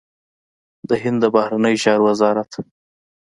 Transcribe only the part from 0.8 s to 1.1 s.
د